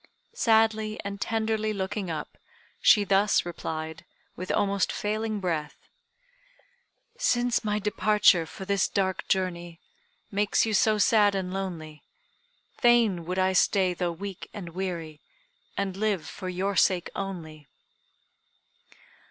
[0.33, 2.35] Sadly and tenderly looking up,
[2.81, 4.03] she thus replied,
[4.35, 5.77] with almost failing breath:
[7.19, 9.79] "Since my departure for this dark journey,
[10.31, 12.01] Makes you so sad and lonely,
[12.79, 15.21] Fain would I stay though weak and weary,
[15.77, 17.67] And live for your sake only!"